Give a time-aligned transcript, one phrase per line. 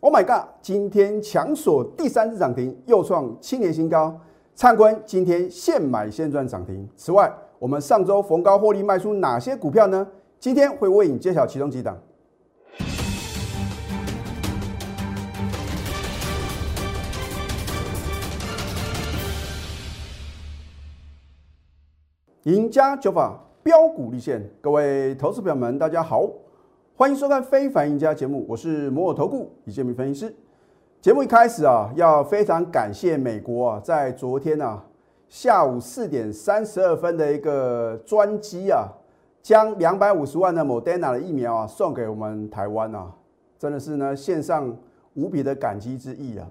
[0.00, 0.48] Oh my god！
[0.62, 4.16] 今天强锁第三次涨停，又创七年新高。
[4.54, 6.88] 灿坤今天现买现赚涨停。
[6.94, 10.06] 此外，我们上周逢高获利卖出哪些股票呢？
[10.38, 11.98] 今天会为你揭晓其中几档。
[22.44, 26.22] 赢家九法标股立现，各位投资朋友们，大家好，
[26.98, 30.34] 欢迎收看《非凡赢家》节目，我是摩尔投顾李建明分析师。
[31.00, 34.84] 节目一开始啊，要非常感谢美国啊，在昨天啊
[35.28, 38.88] 下午四点三十二分的一个专机啊，
[39.40, 43.14] 将两百五十万的 Moderna 的疫苗啊送给我们台湾啊，
[43.60, 44.76] 真的是呢献上
[45.14, 46.48] 无比的感激之意啊。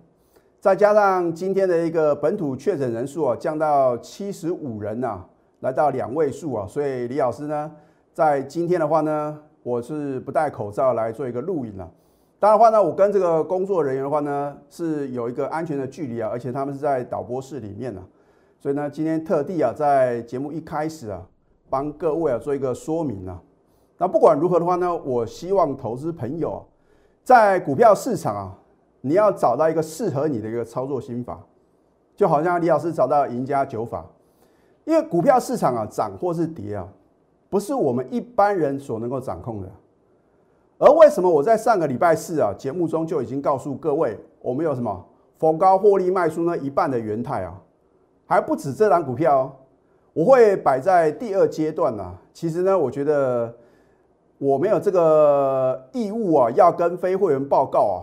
[0.61, 5.25] 再加上今天的一个本土确诊人数啊降到七十五人呐。
[5.59, 7.69] 来到两位数啊，所以李老师呢，
[8.13, 11.91] 在今天的话呢，我是不戴口罩来做一个录影了。
[12.39, 18.01] 当然的话呢，我跟这个工作人员的话呢，是有一个安全的距离啊，而且他们是在导播室里面呢，
[18.61, 21.21] 所以呢，今天特地啊，在节目一开始啊，
[21.69, 23.41] 帮各位啊做一个说明啊。
[23.97, 26.63] 那不管如何的话呢，我希望投资朋友啊
[27.25, 28.57] 在股票市场啊，
[29.01, 31.37] 你要找到一个适合你的一个操作心法，
[32.15, 34.05] 就好像李老师找到赢家九法。
[34.85, 36.87] 因为股票市场啊，涨或是跌啊，
[37.49, 39.69] 不是我们一般人所能够掌控的。
[40.79, 45.05] 而为什么我在上个礼拜四啊节目中就已经告诉各位，我们有什么
[45.39, 46.57] 逢高获利卖出呢？
[46.57, 47.59] 一半的元泰啊，
[48.25, 49.51] 还不止这档股票，哦
[50.13, 52.15] 我会摆在第二阶段呢。
[52.33, 53.53] 其实呢，我觉得
[54.39, 57.97] 我没有这个义务啊，要跟非会员报告啊，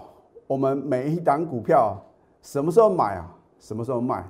[0.46, 1.96] 我们每一档股票
[2.40, 3.28] 什么时候买啊，
[3.58, 4.24] 什么时候卖。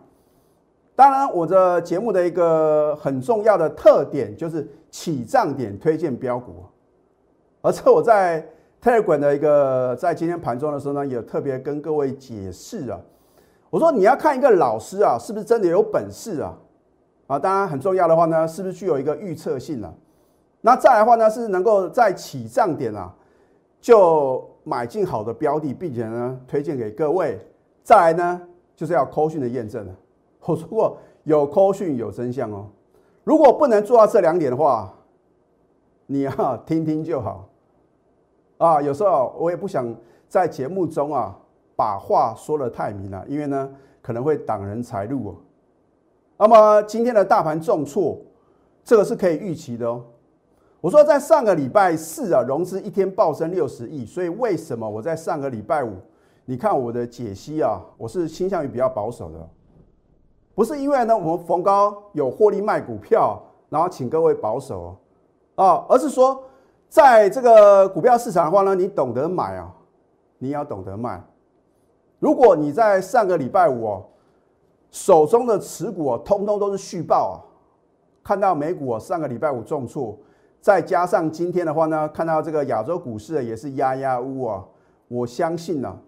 [0.97, 6.53] 当然，我的节目的一个很重要的特点就是起涨点推荐标股，
[7.61, 8.47] 而且我在
[8.81, 13.01] Telegram 的一个在今天盘中的时候呢，也特别跟各位解释啊，
[13.71, 16.57] 我说你要看一个老师啊，是不是真的有本事啊？
[17.27, 19.93] 啊，当然很重要的话呢，是不是具有一个预测性啊？
[20.61, 23.13] 那再来的话呢，是能够在起涨点啊，
[23.81, 27.45] 就买进好的标的，并且呢推荐给各位。
[27.83, 28.41] 再来呢，
[28.77, 29.93] 就是要扣讯的验证了。
[30.43, 32.69] 我说过有扣讯有真相哦，
[33.25, 34.95] 如果不能做到这两点的话，
[36.07, 37.49] 你啊听听就好
[38.59, 38.81] 啊。
[38.81, 39.95] 有时候我也不想
[40.29, 41.37] 在节目中啊
[41.75, 43.71] 把话说的太明了，因为呢
[44.03, 45.37] 可能会挡人财路哦。
[46.37, 48.21] 那么今天的大盘重挫，
[48.85, 50.05] 这个是可以预期的哦。
[50.83, 55.95] 我说在上个礼拜四啊融资一天暴升六十亿，所以为什么我在上个礼拜五，
[56.45, 59.49] 你看我的解析啊，我是倾向于比较保守的。
[60.55, 64.97] 不是因为呢，我们逢高有获利卖股票，然后请各位保守
[65.57, 66.41] 啊，而是说，
[66.89, 69.75] 在这个股票市场的话呢，你懂得买啊，
[70.39, 71.21] 你要懂得卖。
[72.21, 74.05] 如果你在上个礼拜五哦，
[74.91, 77.35] 手中的持股哦，通通都是续报啊，
[78.23, 80.17] 看到美股哦上个礼拜五重挫，
[80.61, 84.65] 再加上今天的话呢，看到这个亚洲股市也是压压乌啊，
[85.09, 85.99] 我相信呢，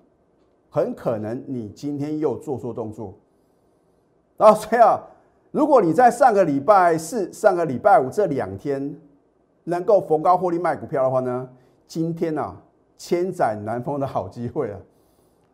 [0.70, 3.12] 很可能你今天又做错动作。
[4.36, 5.00] 然后，所以啊，
[5.50, 8.94] 如果你在上个礼拜四、上个礼拜五这两天
[9.64, 11.48] 能够逢高获利卖股票的话呢，
[11.86, 12.54] 今天呢
[12.98, 14.78] 千载难逢的好机会啊！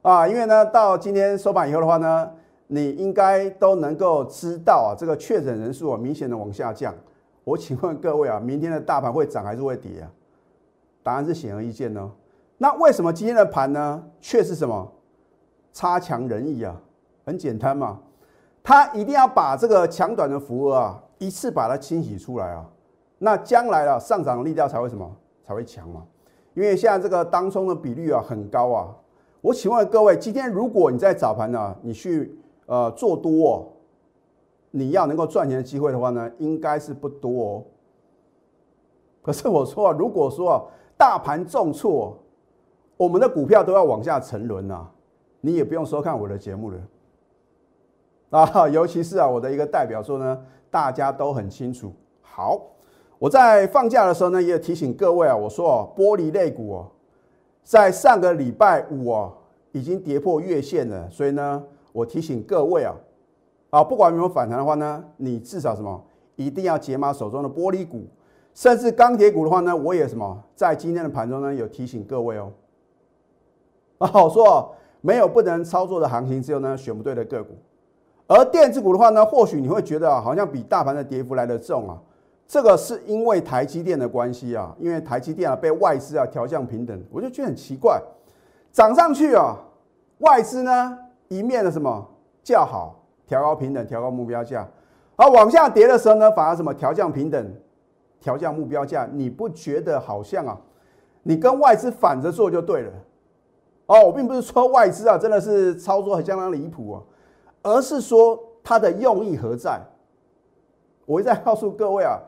[0.03, 2.31] 啊，因为呢到今天收盘以后的话呢，
[2.67, 6.93] 你应该都能够知道啊，这个确诊人数啊明显的往下降。
[7.45, 10.11] 我请问各位啊，明天的大盘会涨还是会跌啊？
[11.05, 12.11] 答案是显而易见哦。
[12.59, 14.93] 那为什么今天的盘呢却是什么
[15.73, 16.81] 差强人意啊？
[17.25, 18.01] 很简单嘛。
[18.63, 22.65] 他一定要把这个强短的符额啊，一次把它清洗出来啊，
[23.19, 25.11] 那将来啊上涨力道才会什么
[25.45, 26.05] 才会强嘛？
[26.55, 28.95] 因为现在这个当冲的比率啊很高啊。
[29.41, 33.73] 我请问各位，今天如果你在早盘呢，你去呃做多，
[34.71, 37.65] 你要能够赚钱的机会的话呢，应该是不多哦。
[39.23, 40.63] 可是我说啊，如果说啊
[40.97, 42.17] 大盘重挫，
[42.97, 44.89] 我们的股票都要往下沉沦啊，
[45.41, 46.79] 你也不用收看我的节目了。
[48.41, 51.93] 啊，尤其是啊，我的一个代表作呢，大家都很清楚。
[52.23, 52.59] 好，
[53.19, 56.91] 我在放假的时候呢，也提醒各位啊，我说哦，玻璃类股哦，
[57.63, 59.35] 在上个礼拜五哦，
[59.73, 61.63] 已经跌破月线了，所以呢，
[61.93, 62.95] 我提醒各位啊，
[63.69, 66.03] 啊，不管有没有反弹的话呢，你至少什么，
[66.37, 68.07] 一定要解码手中的玻璃股，
[68.55, 72.51] 甚至钢铁股的话呢，我也什么，在今天的盘中呢，有提醒各位哦。
[73.99, 77.51] 啊，我说没有不能操作的行情，只有呢选不对的个股。
[78.35, 81.99] 而电子股的话呢，或许你会觉得，好像比大盘的跌幅来的重啊。
[82.47, 88.01] 这个是因为台积电的关系啊，因为台积电啊被外资啊调降平等，我就觉得很奇怪。
[88.71, 89.57] 涨上去啊，
[90.19, 90.99] 外资呢
[91.29, 92.07] 一面的什么
[92.43, 94.69] 叫好，调高平等，调高目标价，
[95.17, 97.55] 而往下跌的时候呢，反而什么调降平等，
[98.21, 100.59] 调降目标价，你不觉得好像啊，
[101.23, 102.93] 你跟外资反着做就对了。
[103.87, 107.03] 哦，我并不是说外资啊真的是操作很相当离谱啊，
[107.63, 109.81] 而是说它的用意何在？
[111.07, 112.19] 我一再告诉各位啊，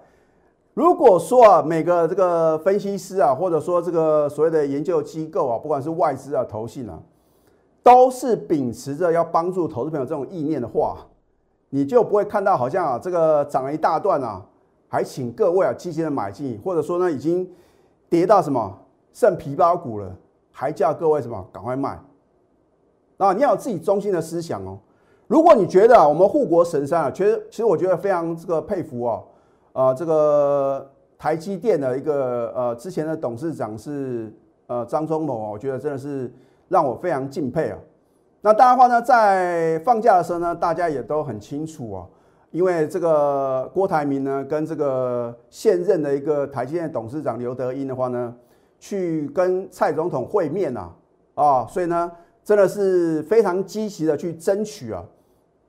[0.74, 6.98] 如果说啊每个这个分析师啊，或者说这个所谓的研究机构啊，不管是外资啊、投信啊，
[7.82, 10.98] 都是秉持着要帮助投资朋友这种意念的话，
[11.70, 14.44] 你就不会看到好像啊这个涨了一大段啊，
[14.88, 17.48] 还请各位啊积极的买进，或者说呢已经
[18.08, 18.78] 跌到什么
[19.12, 20.16] 剩皮包骨了。
[20.56, 21.98] 还叫各位什么赶快卖？
[23.16, 24.78] 啊，你要有自己中心的思想哦。
[25.26, 29.24] 如果你觉得，我们护国神山啊，其实其实我觉得非常这个佩服哦。
[29.72, 30.88] 啊，这个
[31.18, 34.32] 台积电的一个呃之前的董事长是
[34.66, 36.32] 呃张忠谋，我觉得真的是
[36.68, 37.78] 让我非常敬佩啊。
[38.40, 42.06] 那当然话呢，在放假的时候呢，大家也都很清楚啊，
[42.50, 48.34] 因为这个郭台铭呢跟这个现任的一个台积电董事长刘德英的话呢。
[48.80, 50.90] 去跟蔡总统会面呐，
[51.36, 52.10] 啊，所以呢，
[52.44, 55.02] 真的是非常积极的去争取啊，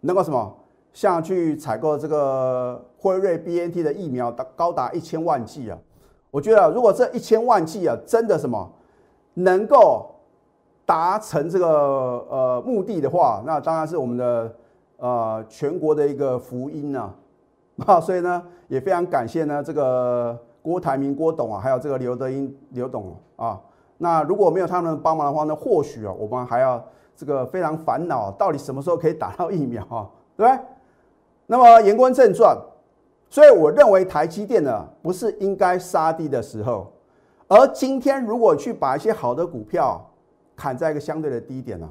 [0.01, 0.55] 能够什么，
[0.93, 5.77] 像去采购这个辉瑞 B N T 的疫苗，高达一千万剂啊。
[6.29, 8.69] 我觉得如果这一千万剂啊，真的什么
[9.35, 10.05] 能够
[10.85, 11.67] 达成这个
[12.29, 14.55] 呃目的的话，那当然是我们的
[14.97, 17.13] 呃全国的一个福音呐，
[17.87, 20.37] 啊，所以呢，也非常感谢呢这个。
[20.65, 23.61] 郭台铭、郭董啊，还有这个刘德英、刘董啊，
[24.05, 26.79] 那如果没有他们帮忙的话呢，或许啊，我们还要
[27.15, 30.07] 这个非常烦恼，到底什么时候可以打到疫苗啊？
[30.37, 30.63] 对不对？
[31.47, 32.55] 那么言归正传，
[33.31, 36.93] 所以我认为台积电呢，不是应该杀低的时候，
[37.47, 40.07] 而今天如果去把一些好的股票
[40.55, 41.89] 砍在一个相对的低点呢，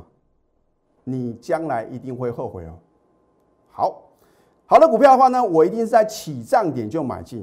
[1.02, 2.78] 你将来一定会后悔哦。
[3.72, 4.02] 好，
[4.66, 7.40] 好的股票的话呢，我一定是在起涨点就买进。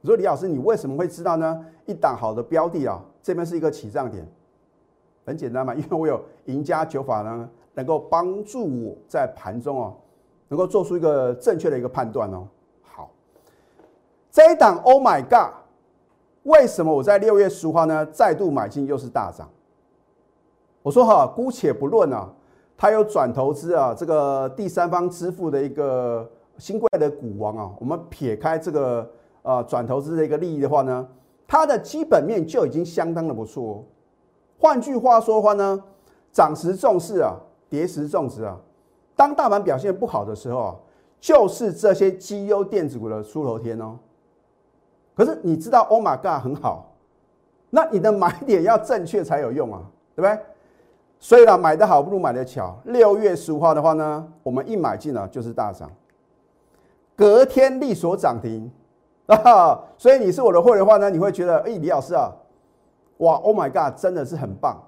[0.00, 1.66] 你说李老师，你为什么会知道呢？
[1.86, 4.24] 一档好的标的啊，这边是一个起涨点，
[5.24, 9.96] 很简单嘛，因为我有赢家九法呢，能够帮助我在盘中哦，
[10.46, 12.46] 能够做出一个正确的一个判断哦。
[12.82, 13.10] 好，
[14.30, 15.54] 这一档 Oh my God，
[16.44, 19.50] 为什么我在六月十五号呢再度买进又是大涨？
[20.84, 22.32] 我说哈，姑且不论啊，
[22.76, 29.10] 它有转投资啊，这个第三方支付的一个新贵的股王啊，我们撇开这个。
[29.42, 31.06] 啊，转投资的一个利益的话呢，
[31.48, 33.84] 它的基本面就已经相当的不错哦。
[34.58, 35.82] 换句话说话呢，
[36.32, 37.36] 涨时重视啊，
[37.68, 38.58] 跌时重视啊。
[39.14, 40.76] 当大盘表现不好的时候啊，
[41.20, 43.98] 就是这些绩优电子股的出头天哦。
[45.14, 46.92] 可是你知道，Oh my God，很好，
[47.70, 49.80] 那你的买点要正确才有用啊，
[50.14, 50.38] 对不对？
[51.18, 52.76] 所以呢，买的好不如买的巧。
[52.84, 55.90] 六月十五号的话呢，我们一买进呢就是大涨，
[57.14, 58.70] 隔天利所涨停。
[59.26, 62.32] 啊， 所以你是我的会员的话呢，你会觉得，哎，李老师啊，
[63.18, 64.80] 哇，Oh my God，真的是很棒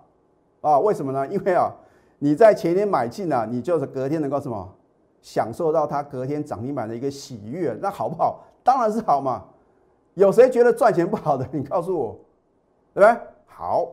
[0.60, 0.78] 啊！
[0.78, 1.26] 为什么呢？
[1.26, 1.72] 因为啊，
[2.18, 4.68] 你在前天买进啊，你就是隔天能够什么，
[5.22, 8.44] 享受到它隔天涨停板的一个喜悦，那好不好？
[8.62, 9.44] 当然是好嘛。
[10.14, 11.46] 有谁觉得赚钱不好的？
[11.52, 12.16] 你告诉我，
[12.92, 13.20] 对不对？
[13.46, 13.88] 好。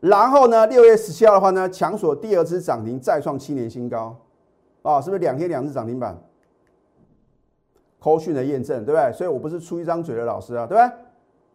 [0.00, 4.16] 然后呢，六月十七号的话呢，强索第二次涨停，再创七年新高，
[4.82, 6.18] 啊，是不是两天两次涨停板？
[7.98, 9.12] 口讯的验证，对不对？
[9.12, 10.96] 所以我不是出一张嘴的老师啊，对不对？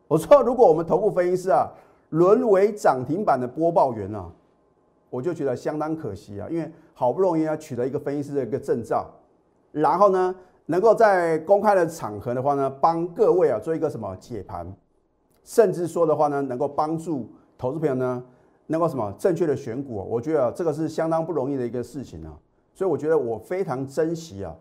[0.07, 1.69] 我说，如果我们头部分析师啊，
[2.09, 4.29] 沦为涨停板的播报员啊，
[5.09, 9.09] 我就觉得相当可惜啊，因为好不容易要取得一个分析师的一个证照，
[9.71, 14.69] 然后呢，能够在公开的场合的话呢，帮各位啊做一个什么解盘，
[15.45, 18.21] 甚至说的话呢，能够帮助投资朋友呢，
[18.67, 22.33] 能够什么正确的选股，我觉得这个是相当不容易的一个事情啊，
[22.73, 24.53] 所以我觉得我非常珍惜啊。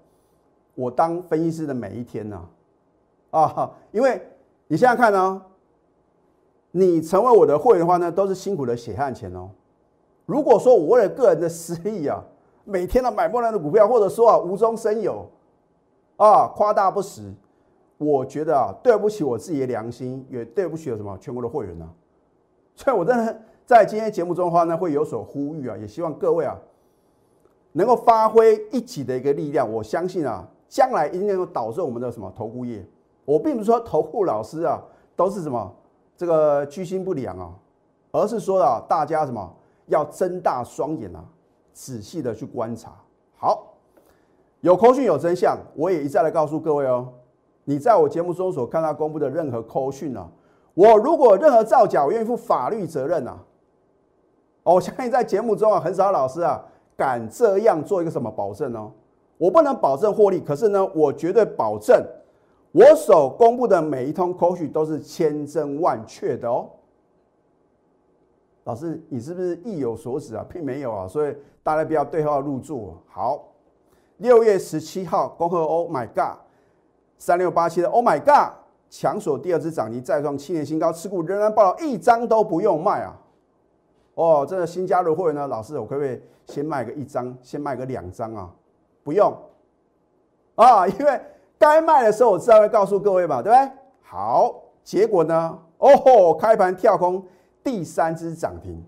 [0.75, 2.49] 我当分析师的每一天呢，
[3.31, 4.21] 啊，因为
[4.69, 5.43] 你现在看呢，
[6.71, 9.51] 你成为我的会员的话呢，都是辛苦的血汗钱哦。
[10.25, 12.23] 如果说我为了个人的私利啊，
[12.65, 15.29] 每天都买不烂的股票，或者说啊无中生有，
[16.17, 17.31] 啊夸大不实，
[17.99, 21.87] 我觉得啊对不起我自己的良心，也对不起什么全国的会员呢。
[22.77, 26.57] 所以我真的在今天节目中的话呢，会有所呼吁啊，也希望各位啊
[27.73, 29.71] 能够发挥一己的一个力量。
[29.71, 30.49] 我相信啊。
[30.71, 32.87] 将来一定能导致我们的什么投顾业？
[33.25, 34.81] 我并不是说投顾老师啊
[35.17, 35.71] 都是什么
[36.17, 37.53] 这个居心不良啊，
[38.13, 39.53] 而是说啊大家什么
[39.87, 41.25] 要睁大双眼啊，
[41.73, 42.93] 仔细的去观察。
[43.37, 43.75] 好，
[44.61, 47.09] 有扣讯有真相，我也一再的告诉各位哦，
[47.65, 50.29] 你在我节目中所看到公布的任何扣讯啊，
[50.75, 53.37] 我如果任何造假，我愿意负法律责任啊。
[54.63, 56.65] 哦，我相信在节目中啊，很少老师啊
[56.97, 58.93] 敢这样做一个什么保证哦。
[59.41, 62.05] 我不能保证获利，可是呢，我绝对保证
[62.73, 66.69] 我所公布的每一通口许都是千真万确的哦。
[68.65, 70.45] 老师，你是不是意有所指啊？
[70.47, 73.03] 并没有啊，所以大家不要对号入座。
[73.09, 73.43] 好，
[74.19, 76.37] 六月十七号，恭贺 Oh my God，
[77.17, 78.53] 三六八七的 Oh my God，
[78.91, 83.19] 强索第二支涨停，再创七年新高，持股仍然爆了，一张都不用卖啊！
[84.17, 88.55] 哦，这个新加入会员呢，老师，我可不可以先卖个一张，先卖个两张啊？
[89.03, 89.37] 不用
[90.55, 91.21] 啊，因为
[91.59, 93.73] 该卖的时候我自然会告诉各位嘛，对不对？
[94.03, 95.59] 好，结果呢？
[95.79, 97.25] 哦吼，开盘跳空。
[97.63, 98.83] 第三只涨停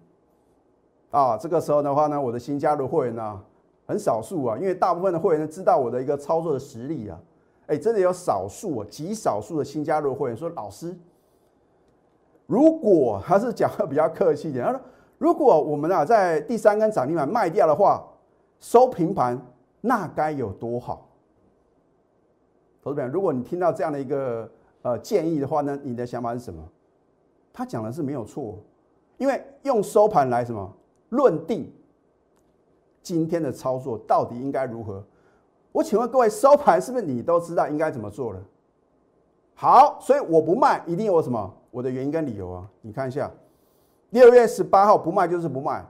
[1.11, 1.37] 啊！
[1.37, 3.41] 这个时候的话呢，我的新加入会员呢
[3.87, 7.19] 很少数啊，因为大部分的会员呢知道我的一个操作的实力啊。
[7.67, 10.97] 哎，真的有少数啊，极少数的新加入会员说：“老师，
[12.47, 14.81] 如果他是讲的比较客气一点，他说
[15.19, 18.03] 如果我们啊在第三根涨停板卖掉的话，
[18.59, 19.39] 收平盘，
[19.83, 21.11] 那该有多好？”
[22.83, 26.67] 投资朋友，如果你听到这样的一个呃建议的话呢，你的想法是什么？
[27.53, 28.59] 他讲的是没有错，
[29.19, 30.75] 因为用收盘来什么
[31.11, 31.71] 论定
[33.03, 35.05] 今天的操作到底应该如何？
[35.71, 38.43] 我请问各位，收盘是不是你都知道应该怎么做了？
[39.55, 42.69] 好，所以我不卖，一定有什么我的原因跟理由啊？
[42.81, 43.31] 你看一下，
[44.11, 45.87] 六月十八号不卖就是不卖。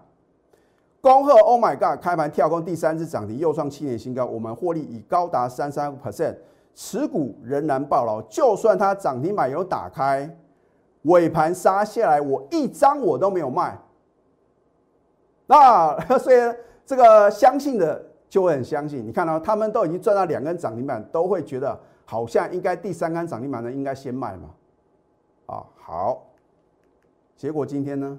[1.02, 6.36] 恭贺 Oh my God，开盘跳空第三次涨停，又创七年新高，我们获利已高达三三 percent，
[6.76, 10.38] 持股仍然爆牢，就算它涨停板有打开。
[11.02, 13.76] 尾盘杀下来，我一张我都没有卖。
[15.48, 16.36] 那 所以
[16.86, 19.04] 这个相信的就会很相信。
[19.04, 24.50] 你看到他们都已经赚到两根涨停板，都会觉得好像应该第三根涨停板呢应该先卖嘛。
[25.46, 26.28] 啊，好。
[27.36, 28.16] 结果今天呢？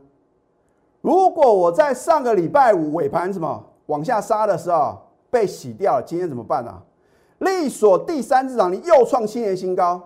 [1.04, 4.98] 如果我在上个礼拜五尾盘什么往下杀的时候
[5.30, 6.82] 被洗掉了，今天怎么办呢？
[7.40, 10.02] 利索第三次涨停又创新年新高。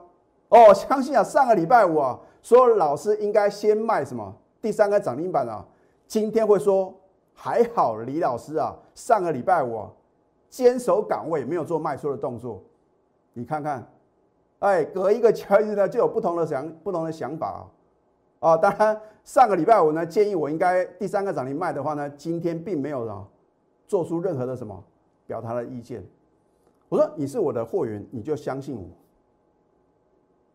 [0.50, 2.20] 哦，相信啊，上个礼拜五啊。
[2.42, 4.34] 说老师应该先卖什么？
[4.60, 5.64] 第三个涨停板啊，
[6.08, 6.92] 今天会说
[7.32, 9.92] 还好，李老师啊，上个礼拜五啊
[10.50, 12.64] 坚守岗位，没有做卖出的动作。
[13.34, 13.88] 你看看，
[14.60, 17.62] 哎，隔一个交易日呢，就有不同的想不同的想法啊。
[18.40, 23.26] 啊，当然上个礼拜我呢，建议我应该第三个涨停卖的话呢，今天并没有啊
[23.88, 24.84] 做出任何的什么
[25.26, 26.04] 表达的意见。
[26.90, 28.78] 我说你是我的货源，你就相信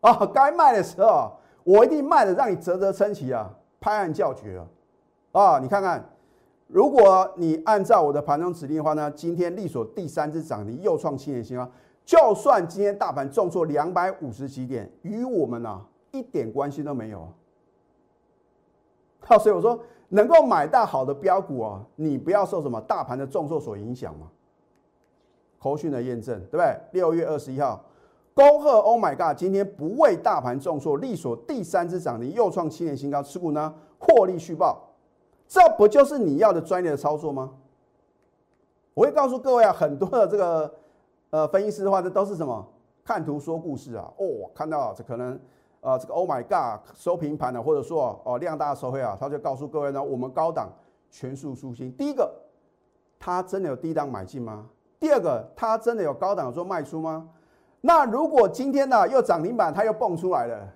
[0.01, 0.09] 我。
[0.09, 1.33] 啊，该卖的时候。
[1.65, 3.49] 我一定卖的让你啧啧称奇啊，
[3.79, 4.67] 拍案叫绝啊！
[5.31, 6.03] 啊，你看看，
[6.67, 11.71] 如果你按照我的盘中指令的话呢，今天利索第三只涨停又创七年新高，
[12.03, 17.31] 就算今天大盘重挫两百五十几点，与我们呢一点关系都没有。
[19.25, 24.27] 好，所以我说能够买到好的标股啊，你不要受什么大盘的重挫所影响嘛。
[25.59, 26.77] 口讯的验证，对不对？
[26.91, 27.81] 六月二十一号。
[28.35, 29.37] 恭贺 Oh my God！
[29.37, 34.89] 今天不为大盘重挫，力所第三只涨停，又创七年新高，持股呢获利续报，
[35.47, 37.51] 这不就是你要的专业的操作吗？
[38.95, 40.73] 我会告诉各位啊，很多的这个
[41.29, 42.67] 呃分析师的话，这都是什么
[43.05, 44.11] 看图说故事啊。
[44.17, 45.39] 哦，看到这可能
[45.83, 50.71] 呃这个 Oh my God 收平盘的，或者说哦量大的收回啊，他就告诉各位呢，我们高档
[51.11, 51.91] 全数出清。
[51.91, 52.33] 第一个，
[53.19, 54.69] 他真的有低档买进吗？
[54.99, 57.29] 第二个，他真的有高档做卖出吗？
[57.81, 60.73] 那如果今天呢又涨停板，它又蹦出来了，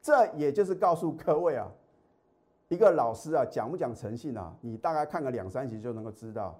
[0.00, 1.68] 这也就是告诉各位啊，
[2.68, 4.50] 一个老师啊讲不讲诚信啊？
[4.62, 6.58] 你大概看个两三集就能够知道。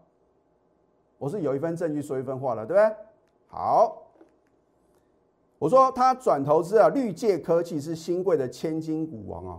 [1.16, 2.96] 我是有一份证据说一份话了，对不对？
[3.46, 4.03] 好，
[5.64, 9.58] 我说他转投资啊，绿界科技是新贵的千金股王啊，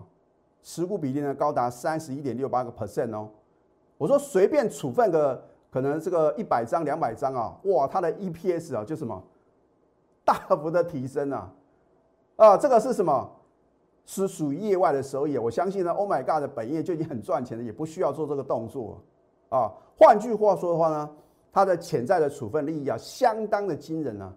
[0.61, 3.27] 持股比例呢高达三十一点六八个 percent 哦。
[3.97, 9.19] 我说随便处分个可能这个一百张两百张啊，哇，它的 EPS 啊就什么？
[10.23, 11.51] 大幅的提升啊，
[12.35, 13.27] 啊，这个是什么？
[14.05, 15.39] 是属于业外的收益。
[15.39, 19.01] 我相信呢，Oh my God 的本业就已经很赚钱了，也不需要做这个动作
[19.49, 19.73] 啊。
[19.97, 21.09] 换句话说的话呢，
[21.51, 24.31] 它的潜在的处分利益啊，相当的惊人啊。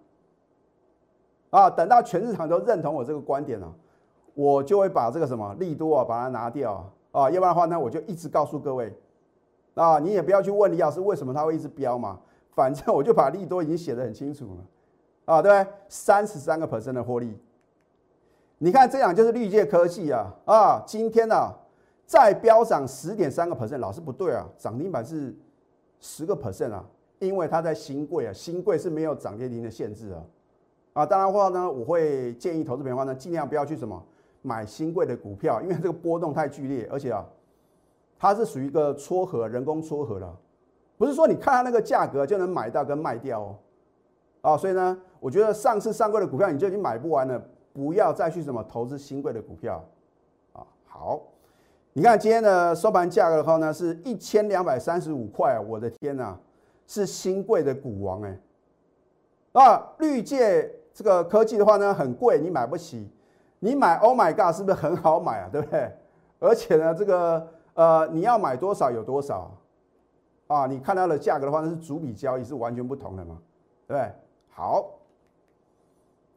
[1.49, 3.73] 啊，等到全市场都认同我这个观点了，
[4.33, 7.29] 我就会把这个什么利多啊，把它拿掉啊。
[7.29, 8.93] 要不然的话呢，我就一直告诉各位
[9.73, 12.19] 啊，你也不要去问李老师为什么他会一直飙嘛，
[12.51, 14.65] 反正我就把利多已经写得很清楚了。
[15.25, 15.73] 啊，对不对？
[15.87, 17.37] 三十三个 percent 的获利，
[18.57, 20.83] 你看这样就是绿界科技啊啊！
[20.87, 21.53] 今天呢
[22.03, 25.35] 再飙涨十点三个 percent，老师不对啊，涨停板是
[25.99, 26.83] 十个 percent 啊，
[27.19, 30.23] 因为它在新贵啊，新贵是没有涨跌停的限制啊
[30.93, 31.05] 啊！
[31.05, 34.03] 当然的话呢，我会建议投资朋友呢尽量不要去什么
[34.41, 37.25] 买新贵的股票，因为这个波动太剧烈，而且啊
[38.17, 40.35] 它是属于一个撮合，人工撮合的，
[40.97, 43.55] 不是说你看它那个价格就能买到跟卖掉哦。
[44.41, 47.41] 啊，所以呢，我觉得上次上柜的股票你就已经买不完了，
[47.71, 49.83] 不要再去什么投资新贵的股票。
[50.53, 51.21] 啊，好，
[51.93, 56.37] 你看今天的收盘价格的话呢，是一千两百三十五块，我的天呐，
[56.87, 58.39] 是新贵的股王哎。
[59.61, 63.11] 啊，绿界这个科技的话呢，很贵，你买不起。
[63.59, 65.49] 你买 Oh my God 是不是很好买啊？
[65.51, 65.91] 对不对？
[66.39, 69.51] 而且呢，这个呃，你要买多少有多少
[70.47, 70.65] 啊？
[70.65, 73.37] 你看到的价格的话，那是逐笔交易，是完全不同的嘛，
[73.85, 74.11] 对不对？
[74.49, 74.85] 好，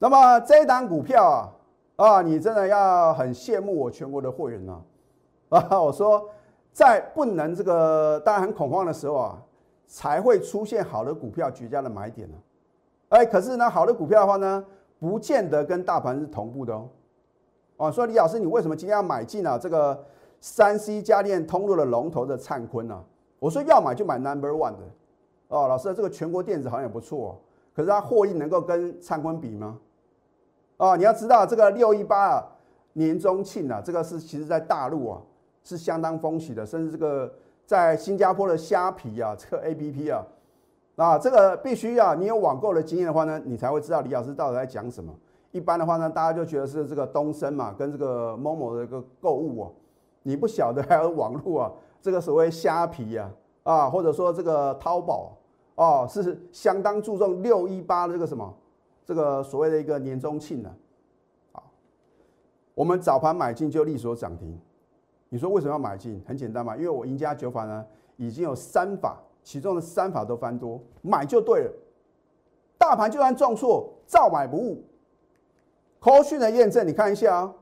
[0.00, 1.24] 那么这一档股票
[1.96, 4.82] 啊，啊，你真的要很羡慕我全国的会员呢
[5.50, 5.80] 啊！
[5.80, 6.28] 我说，
[6.72, 9.38] 在不能这个大家很恐慌的时候啊，
[9.86, 12.36] 才会出现好的股票绝佳的买点呢。
[13.12, 14.64] 哎，可是呢，好的股票的话呢，
[14.98, 16.88] 不见得跟大盘是同步的哦。
[17.76, 19.58] 哦，说李老师，你为什么今天要买进啊？
[19.58, 20.02] 这个
[20.40, 23.04] 三 C 家电通路的龙头的灿坤呢？
[23.38, 24.78] 我说要买就买 Number One 的。
[25.48, 27.38] 哦，老师，这个全国电子好像也不错，
[27.76, 29.78] 可是它获利能够跟灿坤比吗？
[30.78, 32.48] 哦，你要知道这个六一八啊，
[32.94, 35.20] 年中庆啊，这个是其实在大陆啊
[35.62, 37.30] 是相当风喜的，甚至这个
[37.66, 40.24] 在新加坡的虾皮啊，这个 A P P 啊。
[40.96, 45.12] 啊，这个必须要你有网购的经验的话呢，你才会知道李老师到底在讲什么。
[45.50, 49.72] 一般的话呢，大家就觉得是这个东升嘛，跟这个某某的一个购物哦，
[50.22, 53.30] 你不晓得还有网络啊，这个所谓虾皮啊，
[53.62, 55.36] 啊，或者说这个淘宝
[55.76, 58.54] 哦，是相当注重六一八的这个什么，
[59.04, 60.68] 这个所谓的一个年终庆的。
[61.52, 61.62] 啊，
[62.74, 64.58] 我们早盘买进就利索涨停，
[65.30, 66.22] 你说为什么要买进？
[66.26, 67.84] 很简单嘛，因为我赢家九法呢
[68.16, 69.18] 已经有三法。
[69.42, 71.72] 其中的三法都翻多，买就对了。
[72.78, 74.84] 大盘就算重挫，照买不误。
[76.00, 77.54] 科讯的验证，你看一下啊。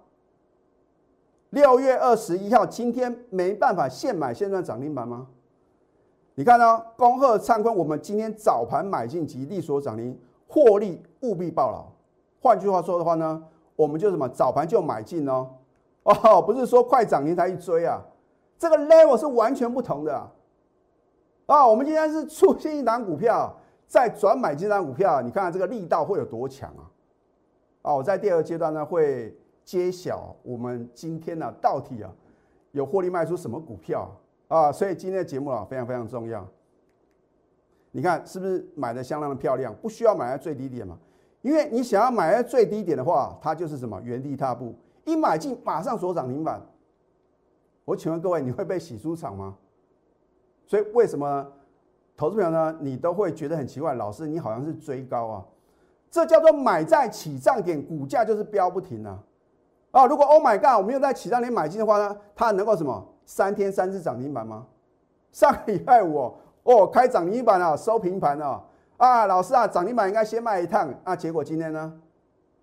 [1.51, 5.27] 六月二十一号，今天没办法现买现赚涨停板吗？
[6.37, 6.83] 你看呢？
[6.97, 11.85] 恭贺灿坤，我们今天早盘买进及利所涨停，获利务必报牢。
[12.41, 13.43] 换句话说的话呢，
[13.77, 15.49] 我们就什么早盘就买进哦。
[16.05, 18.01] 哦，不是说快涨停才去追啊，
[18.57, 20.31] 这个 level 是完全不同的。
[21.51, 23.53] 啊我们今天是出现一档股票，
[23.85, 26.87] 再转买这档股票，你看看这个力道会有多强啊！
[27.83, 32.13] 啊，我在第二阶段呢会揭晓我们今天呢到底啊
[32.71, 34.09] 有获利卖出什么股票
[34.47, 36.47] 啊，所以今天的节目啊非常非常重要。
[37.91, 39.75] 你看是不是买的相当的漂亮？
[39.83, 40.97] 不需要买在最低点嘛，
[41.43, 44.73] 因为你想要买在最低点的话，它就是什么原地踏步，
[45.05, 46.65] 一买进马上锁涨停板。
[47.85, 49.57] 我请问各位，你会被洗出场吗？
[50.71, 51.45] 所以为什么
[52.17, 52.79] 投资朋友呢？
[52.79, 55.45] 你都会觉得很奇怪，老师你好像是追高啊？
[56.09, 59.19] 这叫做买在起涨点，股价就是飙不停啊！
[59.91, 64.65] 啊，如果 Oh my God，我没有在起涨点买进的话呢，它能够什么三天三次涨停板吗？
[65.33, 68.63] 上个礼拜五哦，开涨停板啊，收平盘啊！
[68.97, 72.01] 啊，老师啊，涨停板应该先卖一趟啊，结果今天呢，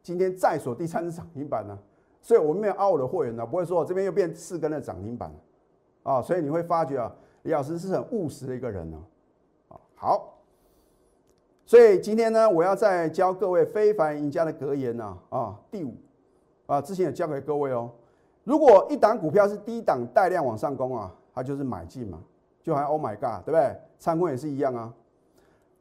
[0.01, 1.77] 今天再锁第三次涨停板呢，
[2.21, 5.29] 所以我们没有凹我的货源呢，不会说我这边又变四根的涨停板
[6.03, 7.11] 啊，所以你会发觉啊。
[7.43, 8.97] 李老师是很务实的一个人呢，
[9.69, 10.33] 啊好，
[11.65, 15.93] 所以今天呢，我要再教各位非凡赢家的格言呢，啊第五，
[16.65, 17.89] 啊之前也教给各位哦，
[18.43, 22.21] 如果一档股票是低档带量往上攻啊，它就是买进嘛，
[22.61, 23.75] 就好像 Oh my God，对不对？
[23.97, 24.93] 参坤也是一样啊。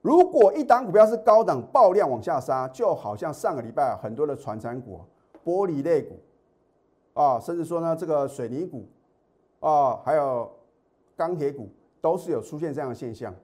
[0.03, 5.01] 如果一档股票是高档爆量往下杀，就好像上个礼拜很多的传产股、
[5.45, 6.21] 玻璃类股
[7.15, 8.87] 啊，甚至说呢这个水泥股
[9.59, 10.49] 啊，还有。
[11.17, 11.69] 钢铁股
[12.01, 13.35] 都是有出现这样的现象，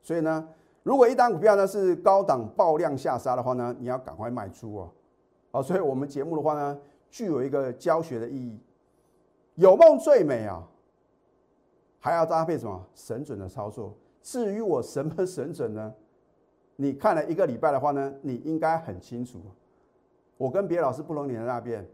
[0.00, 0.48] 所以呢，
[0.82, 4.90] 如果一单股票呢是高档爆量下杀的话呢，你要赶快卖出哦。
[5.50, 6.78] 好，所以我们节目的话呢，
[7.10, 8.58] 具有一个教学的意义。
[9.56, 10.62] 有梦最美啊，
[11.98, 13.96] 还要搭配什么神准的操作？
[14.22, 15.94] 至于我什么神准呢？
[16.76, 19.40] 你看了一个礼拜的话呢，你应该很清楚。
[20.36, 21.88] 我跟别的老师不同你在那边，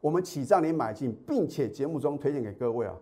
[0.00, 2.94] 我们起账你买进，并且节目中推荐给各位啊。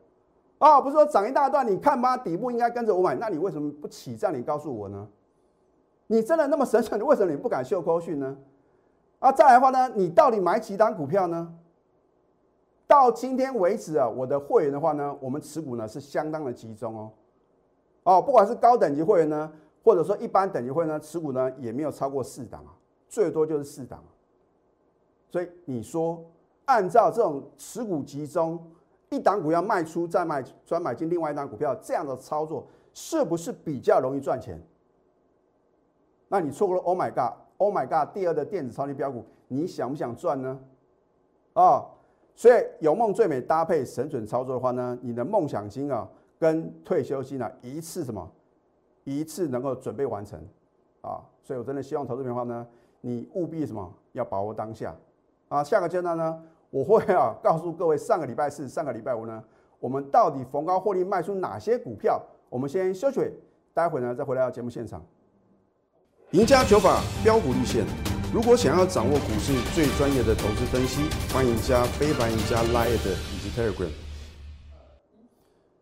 [0.60, 4.32] 哦，不是说涨一大段，你看吧，底部应该跟着我买，那你为什么不起涨？
[4.32, 5.08] 你告诉我呢？
[6.06, 8.36] 你真的那么神准，为什么你不敢秀高讯呢？
[9.20, 11.54] 啊，再来的话呢，你到底买几档股票呢？
[12.86, 17.10] 到今天为止啊，我的会员的话呢，我们持股呢是相当的集中哦。
[18.02, 19.50] 哦，不管是高等级会员呢，
[19.82, 22.76] 或者说一般等级会员呢，持股呢也没有超过四档啊，
[23.08, 24.04] 最多就是四档。
[25.30, 26.22] 所以你说，
[26.66, 28.62] 按照这种持股集中。
[29.10, 34.60] 一档股要卖出再卖，专买进另外一档股票，这样的操作是不是比较容易赚钱？
[36.28, 40.60] 那你错过了 Oh my God，Oh my God，第二的电子超级标股，你想不想赚呢？
[41.54, 41.84] 啊，
[42.36, 48.30] 所以有梦最美搭配神准操作的话呢，你的梦想金啊跟退休金啊一次什么
[49.02, 50.40] 一次能够准备完成
[51.00, 52.64] 啊，所以我真的希望投资的话呢，
[53.00, 54.94] 你务必什么要把握当下
[55.48, 55.64] 啊。
[55.64, 59.42] 下个阶段呢，我会啊告诉各位，上个礼拜四、上个礼拜五呢，
[59.78, 62.22] 我们到底逢高获利卖出哪些股票？
[62.48, 63.32] 我们先休息，
[63.74, 65.04] 待会呢再回来到节目现场。
[66.30, 67.84] 赢家九法标股立线。
[68.32, 71.02] 如果想要掌握股市最专业的投资分析，
[71.34, 73.90] 欢迎加非凡、赢家 Line 以及 Telegram。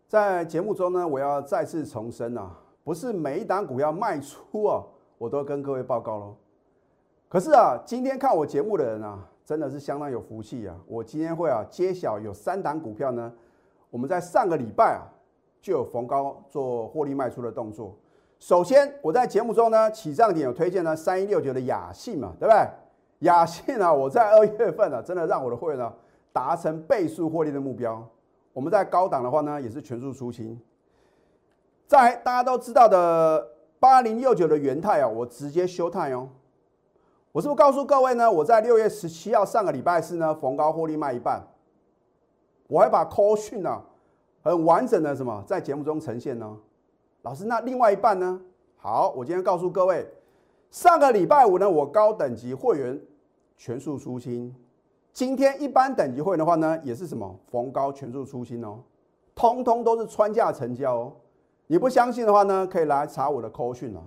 [0.07, 2.51] 在节目中呢，我要再次重申啊，
[2.83, 4.83] 不是每一档股票卖出啊，
[5.19, 6.35] 我都跟各位报告喽。
[7.27, 9.19] 可是啊，今天看我节目的人啊，
[9.49, 10.75] 真的是相当有福气啊！
[10.85, 13.33] 我今天会啊揭晓有三档股票呢，
[13.89, 15.09] 我们在上个礼拜啊
[15.59, 17.97] 就有逢高做获利卖出的动作。
[18.37, 22.63] 首先，我在节目中呢，起涨点有推荐呢，三一六九的雅信嘛，对不对？
[23.21, 25.91] 雅信啊，我在二月份呢，真的让我的会员呢
[26.31, 28.07] 达成倍数获利的目标。
[28.53, 30.61] 我们在高档的话呢，也是全数出清。
[31.87, 33.47] 在大家都知道的
[33.79, 36.29] 八零六九的元泰啊，我直接休泰哦。
[37.31, 38.31] 我是不是告诉各位呢？
[38.31, 41.45] 我在六月十七号上个礼拜四呢，逢高获利卖一半。
[42.67, 43.81] 我还把 call 讯呢，
[44.41, 46.57] 很完整的什么在节目中呈现呢？
[47.21, 48.41] 老师，那另外一半呢？
[48.77, 50.07] 好，我今天告诉各位，
[50.71, 52.99] 上个礼拜五呢，我高等级会员
[53.57, 54.53] 全数出清。
[55.13, 58.79] 今天一般等级会员的话呢，也是什么逢高全数出清哦，
[59.35, 61.13] 通通都是穿价成交哦。
[61.67, 64.01] 你不相信的话呢，可以来查我的 call 讯啊。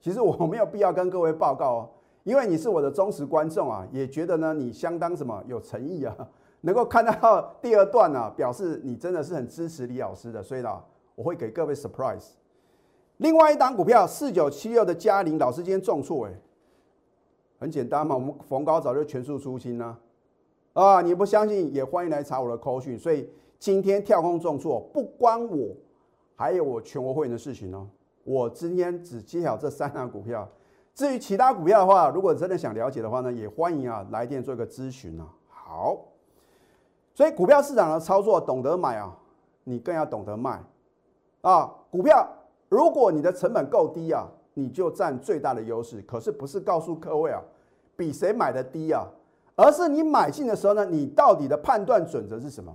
[0.00, 1.90] 其实我没有必要跟各位报告哦，
[2.24, 6.16] 因为你是我的忠实观众啊，也觉得呢你相当什么有诚意啊，
[6.62, 10.80] 能够看到第二段呢，表示你真的是很支持李老师的，所以呢，
[11.14, 12.30] 我会给各位 surprise。
[13.18, 16.32] 另外一档股票四九七六的嘉陵，老师今天重挫哎，
[17.58, 19.96] 很简单嘛，我们逢高早就全数出清呢，
[20.72, 22.98] 啊，你不相信也欢迎来查我的扣讯。
[22.98, 25.76] 所以今天跳空重挫不关我，
[26.34, 27.88] 还有我全国会员的事情哦。
[28.24, 30.48] 我今天只揭晓这三档股票，
[30.94, 35.26] 至于其他股票的话，如果真的想了解的话呢，也欢迎啊来电做一个咨询啊。
[35.48, 35.98] 好，
[37.14, 39.16] 所以股票市场的操作，懂得买啊，
[39.64, 40.62] 你更要懂得卖
[41.40, 42.28] 啊，股票。
[42.68, 46.00] 如果你的成本够低啊，你就占最大的优势。
[46.02, 47.40] 可是不是告诉各位啊，
[47.96, 49.06] 比谁买的低啊，
[49.56, 52.74] 而是你买进的时候呢，你到底的判断准则是什么？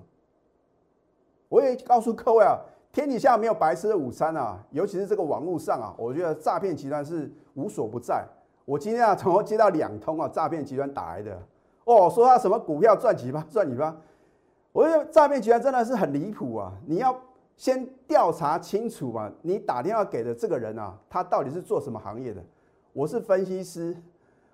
[1.49, 2.59] 我也告诉各位啊，
[2.91, 8.25] 天底下没有白吃的午餐啊，尤其是这个网络上啊，我觉得诈骗集团是无所不在。
[8.65, 11.37] 我今天啊，从接到两通啊，诈骗集团打来的
[11.85, 13.95] 哦，说他什么股票赚几吧，赚几吧。
[14.71, 17.15] 我觉得诈骗集团真的是很离谱啊，你要。
[17.57, 22.39] 先调查清楚嘛，你打电话给的这个人啊，他到底是做什么行业的？
[22.93, 23.97] 我是分析师，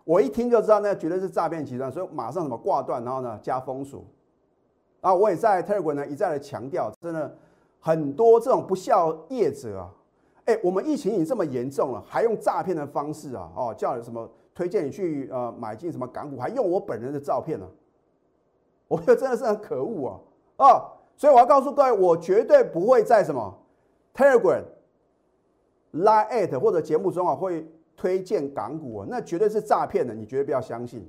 [0.05, 4.05] 我一听就知道那绝对是诈骗集团，所以马上什么挂断，然后呢加封锁。
[5.01, 7.35] 啊，我也在 Telegram 呢一再的强调，真的
[7.85, 9.91] 很多这种不孝业者啊，
[10.45, 17.67] 哎，我们疫情已经这么严重了，还用诈骗的方式啊，哦，叫什么推荐你去呃买进什么港股，还用我本人的照片呢？
[18.87, 20.21] 我觉得真的是很可恶
[20.55, 20.81] 啊，啊！
[21.17, 23.53] 所以我要告诉各位，我绝对不会在什么
[24.15, 24.63] Telegram、
[25.91, 27.67] Line at 或者节目中啊会
[27.97, 31.05] 推荐港股啊，那绝对是诈骗的，你绝对不要相信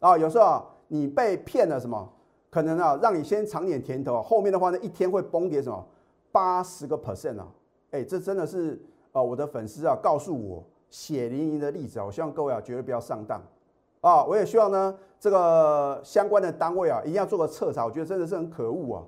[0.00, 0.18] 啊！
[0.18, 2.12] 有时候啊，你被骗了什么，
[2.50, 5.86] 可能啊让你先尝点甜头，后面的话呢一天会崩跌什么
[6.32, 7.48] 八十个 percent 啊！
[7.90, 8.80] 哎，这真的是
[9.12, 12.04] 啊我的粉丝啊告诉我血淋淋的例子啊！
[12.04, 13.42] 我希望各位啊绝对不要上当
[14.00, 14.24] 啊！
[14.24, 19.02] 我也希望呢这个相关的单位啊一定要做个彻查，我觉得真的是很可恶啊！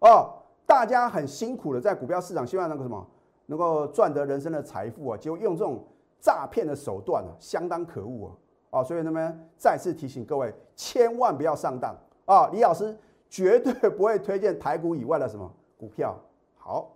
[0.00, 0.30] 哦，
[0.66, 3.06] 大家很辛苦的在股票市场，希望那个什么
[3.46, 5.82] 能够赚得人生的财富啊，结果用这种
[6.20, 8.28] 诈骗的手段啊，相当可恶
[8.70, 8.80] 啊！
[8.80, 12.48] 啊，所以那么再次提醒各位，千万不要上当啊！
[12.52, 12.96] 李老师
[13.30, 16.16] 绝对不会推荐台股以外的什么股票。
[16.58, 16.92] 好，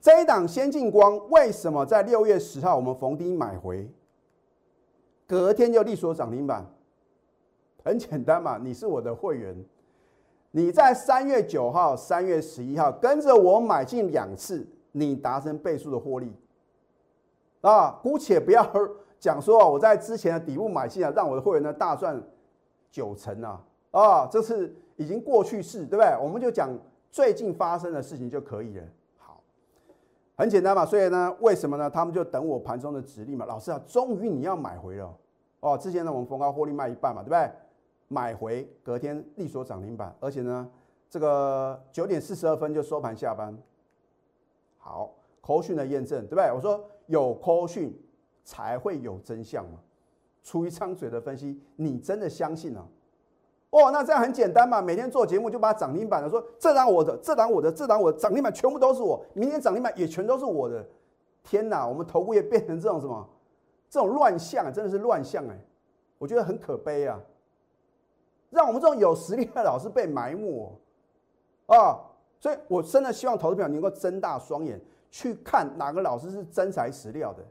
[0.00, 3.88] 这一档先进光为什么在六月十号我们逢低买回，
[5.26, 6.64] 隔天就立所涨停板？
[7.84, 9.54] 很简单嘛，你是我的会员。
[10.52, 16.32] 你在三月九号、三月十一号跟着我买进两次，你达成倍数的获利
[17.60, 17.90] 啊！
[18.02, 18.66] 姑且不要
[19.18, 22.22] 讲说我在之前的底部买进啊，让我的会员呢大赚
[22.90, 23.62] 九成啊！
[23.98, 26.14] 啊，这是已经过去式，对不对？
[26.20, 26.70] 我们就讲
[27.10, 28.84] 最近发生的事情就可以了。
[29.16, 29.40] 好，
[30.36, 30.84] 很简单嘛。
[30.84, 31.88] 所以呢，为什么呢？
[31.88, 33.46] 他们就等我盘中的指令嘛。
[33.46, 35.16] 老师啊，终于你要买回了
[35.60, 35.78] 哦！
[35.78, 37.50] 之前呢，我们逢高获利卖一半嘛，对不对？
[38.08, 40.68] 买回隔天立所涨停板，而且呢，
[41.08, 43.56] 这个九点四十二分就收盘下班。
[44.76, 46.52] 好，扣讯的验证，对不对？
[46.52, 47.98] 我说有扣讯
[48.44, 49.80] 才会有真相嘛。
[50.42, 52.86] 出一张嘴的分析，你真的相信啊？
[53.78, 60.82] 哦，那这样很简单嘛，每天做节目就把涨停板的说这档我的，这档我的，这档我的涨停板全部都是我，明天涨停板也全都是我的。
[61.42, 63.28] 天哪，我们头部也变成这种什么，
[63.90, 65.58] 这种乱象，真的是乱象哎，
[66.16, 67.20] 我觉得很可悲啊，
[68.48, 70.72] 让我们这种有实力的老师被埋没
[71.66, 72.00] 啊，
[72.40, 77.44] 所以我真的希望投资者能够睁大双眼去看哪个老师是真材实料的。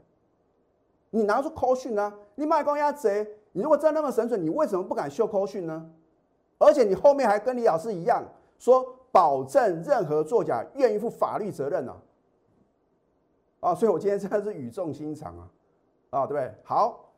[1.10, 2.12] 你拿出扣讯呢？
[2.34, 5.88] 你卖光鸭贼，你如果真那么神准，你为什么不敢秀扣讯呢？
[6.58, 8.24] 而且你后面还跟李老师一样
[8.58, 11.94] 说，保证任何作假愿意负法律责任呢？
[13.60, 15.48] 啊，所以我今天真的是语重心长啊，
[16.10, 16.54] 啊，对不对？
[16.62, 17.10] 好，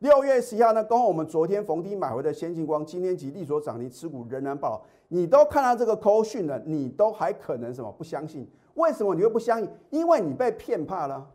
[0.00, 8.48] 六月十一号呢，刚好我们昨天逢低买回的先进光，今天及利所涨停持股仍然爆，你都看到这个扣讯了，你都还可能什么不相信？
[8.74, 9.70] 为什么你会不相信？
[9.90, 11.30] 因为你被骗怕了。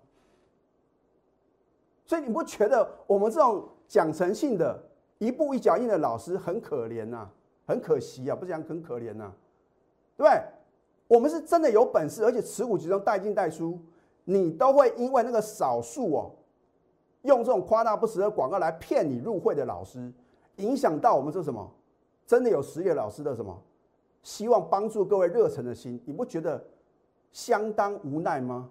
[2.06, 4.84] 所以你不觉得我们这种讲诚信的、
[5.20, 7.30] 一步一脚印的老师很可怜呐，
[7.70, 9.32] 很可惜啊，不是讲很可怜呐，
[10.18, 10.42] 对不对？
[11.08, 13.80] 我们是真的有本事，而且持股集中、带进带出，
[14.24, 16.32] 你都会因为那个少数哦，
[17.22, 20.12] 用这种夸大不实的广告来骗你入会的老师，
[20.56, 21.72] 影响到我们这什么
[22.26, 23.56] 真的有实力老师的什么
[24.24, 26.60] 希望帮助各位热忱的心，你不觉得
[27.32, 28.70] 相当无奈吗？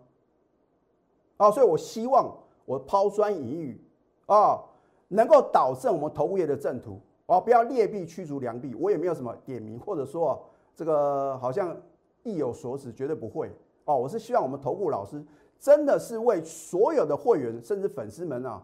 [1.37, 2.37] 啊，所以我希望。
[2.69, 3.81] 我抛砖引玉
[4.27, 4.63] 啊，
[5.09, 8.75] 能够导正我们投物业的正途哦，不要劣币驱逐良币。
[8.75, 11.75] 我也没有什么点名，或者说这个好像
[12.23, 13.51] 意有所指，绝对不会
[13.85, 13.97] 哦。
[13.97, 15.25] 我是希望我们投顾老师
[15.59, 18.63] 真的是为所有的会员甚至粉丝们啊，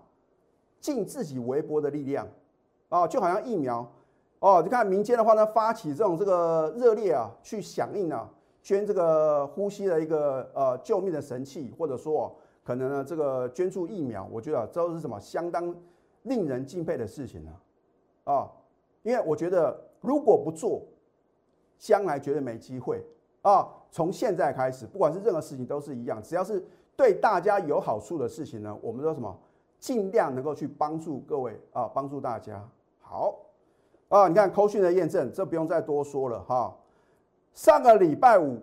[0.81, 2.27] 尽自己微薄的力量
[2.88, 3.90] 啊，就好像疫苗
[4.40, 8.31] 哦，你看民间的话呢，发起这种这个热烈啊，去响应啊，
[8.62, 12.35] 捐这个呼吸的一个呃救命的神器，或者说。
[12.66, 15.77] 可能呢，这个捐助疫苗，我觉得这都是什么相当
[16.22, 17.50] 令人敬佩的事情呢？
[17.50, 17.61] 啊，
[18.24, 18.50] 啊
[19.02, 20.82] 因为我觉得如果不做，
[21.78, 23.04] 将来绝对没机会
[23.42, 23.68] 啊。
[23.90, 26.64] 从现在开始，不管是任何事情都是一样，只要是
[26.96, 29.38] 对大家有好处的事情呢，我们都什么
[29.78, 32.66] 尽量能够去帮助各位啊，帮助大家。
[33.00, 33.38] 好
[34.08, 36.74] 啊，你看扣讯的验证，这不用再多说了哈。
[37.52, 38.58] 上个礼拜五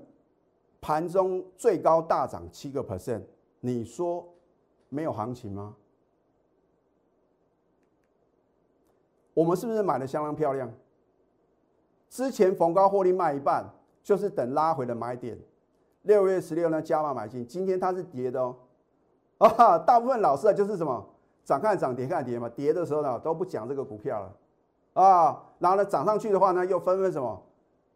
[0.81, 3.21] 盘中最高大涨七个 percent。
[3.59, 4.27] 你说
[4.89, 5.75] 没有行情吗？
[9.33, 10.71] 我们是不是买的相当漂亮？
[12.09, 13.65] 之前逢高获利卖一半，
[14.03, 15.37] 就是等拉回的买点。
[16.03, 18.55] 六月十六呢加码买进，今天它是跌的哦。
[19.39, 21.05] 啊，大部分老师啊就是什么
[21.43, 27.41] 涨看涨跌看跌嘛，跌的时候呢都不讲这个股票了啊，然后呢涨上去的话呢又纷纷什么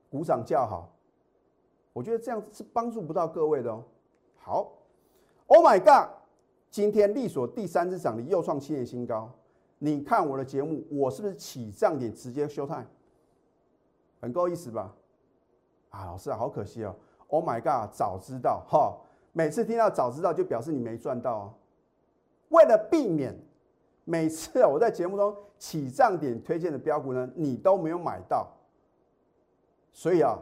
[0.10, 0.89] 鼓掌叫好。
[1.93, 3.84] 我觉得这样是帮助不到各位的哦。
[4.38, 4.71] 好。
[5.48, 6.10] Oh my god！
[6.71, 9.30] 今天力所第三只涨停又创七年新高。
[9.78, 12.86] 你看我的节目，我是不是起涨点直接休态？
[14.22, 14.96] 很够意思吧？
[15.90, 16.96] 啊，老师啊，好可惜哦。
[17.28, 17.92] Oh my god！
[17.94, 18.98] 早知道哈，
[19.34, 21.54] 每次听到早知道就表示你没赚到哦。
[22.50, 23.38] 为了避免
[24.04, 28.48] 每次我在节目中起涨点推荐的标股呢，你都没有买到，
[29.92, 30.40] 所以啊，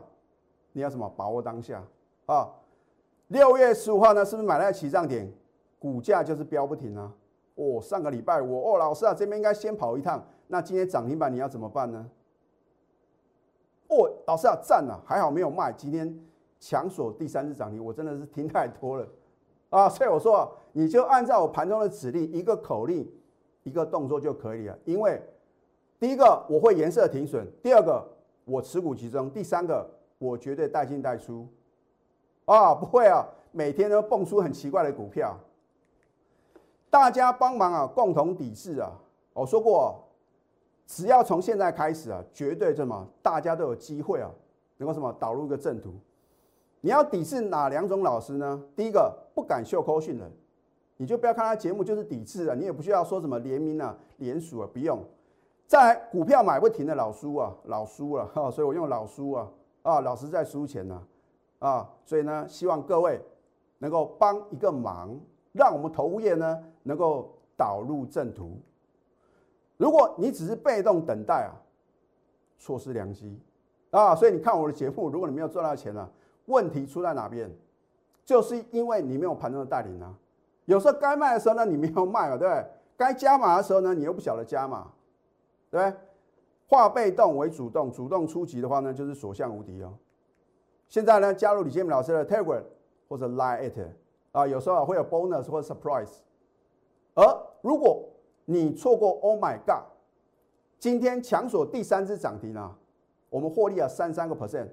[0.72, 1.84] 你要什么把握当下
[2.26, 2.50] 啊？
[3.30, 5.32] 六月十五号呢，是不是买在起涨点，
[5.80, 7.12] 股价就是飙不停啊？
[7.56, 10.24] 哦，上个礼拜我哦，老师啊，这边应该先跑一趟。
[10.48, 12.10] 那今天涨停板你要怎么办呢？
[13.88, 15.72] 哦，老师啊，赞了，还好没有卖。
[15.72, 16.20] 今天
[16.60, 19.08] 强锁第三次涨停，我真的是听太多了
[19.70, 19.88] 啊！
[19.90, 23.08] 所以我说，你就按照我盘中的指令，一个口令，
[23.64, 24.78] 一个动作就可以了。
[24.86, 25.22] 因为
[26.00, 28.04] 第一个我会颜色停损，第二个
[28.46, 29.88] 我持股集中，第三个
[30.18, 31.48] 我绝对带进带出。
[32.46, 35.38] 啊，不会啊，每天都蹦出很奇怪的股票，
[36.94, 38.92] 大家帮忙啊，共同抵制啊。
[39.34, 39.96] 我说过，
[40.86, 44.30] 只要从现在开始啊，绝对什么，大家都有机会啊，
[44.78, 45.92] 能够什么导入一个正途。
[46.82, 48.64] 你要抵制哪两种老师呢？
[48.76, 50.30] 第一个不敢秀扣训的，
[50.98, 55.04] 你就不要看他节目，就是抵制啊，你也不需要说什么联名啊、联署啊，不用。
[55.66, 59.50] 再来，股票买不停的老叔啊，老叔了哈， 所以我用老叔啊，
[59.82, 61.02] 啊，老师在输钱呢。
[61.58, 63.20] 啊，所以呢，希望各位
[63.80, 65.20] 能够帮一个忙，
[65.54, 68.60] 让我们投物业呢能够导入正途。
[69.78, 71.56] 如果你只是被动等待啊，
[72.60, 73.40] 错失良机
[73.92, 74.16] 啊！
[74.16, 76.10] 所以你看我的节目，如果你没有赚到钱呢，
[76.46, 77.50] 问题出在哪边？
[78.26, 80.14] 就是因为你没有盘中的带领啊。
[80.66, 82.66] 有时候该卖的时候呢，你没有卖啊，对不对？
[82.96, 84.92] 该加码的时候呢，你又不晓得加码，
[85.70, 86.00] 对不对？
[86.68, 89.94] 化被动为主动，主动出击的话呢，就是所向无敌哦。
[90.88, 92.64] 现在呢，加入李建明老师的 Telegram
[93.10, 93.78] 或者 Line it
[94.34, 96.18] 啊，有时候会有 bonus 或者 surprise。
[97.16, 97.24] 而
[97.62, 98.04] 如果
[98.46, 99.86] 你错过 Oh my God，
[100.78, 102.76] 今天强锁第三只涨停啊，
[103.30, 104.68] 我们获利了三三个 percent。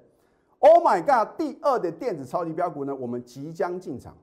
[0.59, 1.37] Oh my god！
[1.39, 4.15] 第二的电子超级标股呢，我们即将进场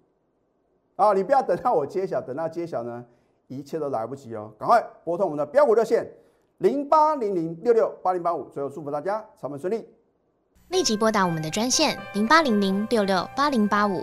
[0.94, 1.12] 啊！
[1.12, 3.04] 你不要等到我揭晓，等到揭晓呢，
[3.48, 4.52] 一切都来不及哦！
[4.56, 6.08] 赶快拨通我们的标股热线
[6.58, 8.44] 零八零零六六八零八五。
[8.50, 9.88] 最后祝福大家操盘顺利，
[10.68, 14.02] 立即拨打我们的专线零八零零六六八零八五。